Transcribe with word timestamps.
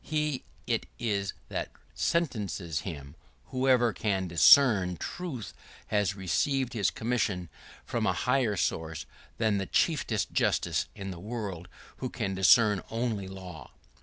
He 0.03 0.45
it 0.65 0.87
is 0.97 1.33
that 1.49 1.69
sentences 1.93 2.79
him. 2.79 3.13
Whoever 3.49 3.93
can 3.93 4.27
discern 4.27 4.97
truth 4.97 5.53
has 5.89 6.15
received 6.15 6.73
his 6.73 6.89
commission 6.89 7.49
from 7.85 8.07
a 8.07 8.13
higher 8.13 8.57
source 8.57 9.05
than 9.37 9.59
the 9.59 9.67
chiefest 9.67 10.31
justice 10.33 10.87
in 10.95 11.11
the 11.11 11.19
world 11.19 11.67
who 11.97 12.09
can 12.09 12.33
discern 12.33 12.81
only 12.89 13.27
law. 13.27 13.73